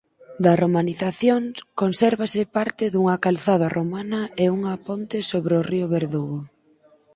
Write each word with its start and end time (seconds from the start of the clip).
Da 0.43 0.53
romanización 0.63 1.41
consérvase 1.81 2.41
parte 2.55 2.85
dunha 2.93 3.15
calzada 3.25 3.67
romana 3.77 4.21
e 4.43 4.45
unha 4.57 4.73
ponte 4.87 5.17
sobre 5.31 5.53
o 5.59 5.65
río 5.71 5.85
Verdugo. 5.95 6.39